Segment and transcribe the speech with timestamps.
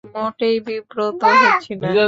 [0.03, 1.91] মোটেই বিব্রত হচ্ছি না।